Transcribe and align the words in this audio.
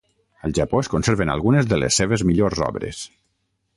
Al 0.47 0.55
Japó 0.59 0.79
es 0.85 0.87
conserven 0.93 1.31
algunes 1.33 1.69
de 1.73 1.79
les 1.81 1.99
seves 2.01 2.25
millors 2.31 2.63
obres. 2.73 3.03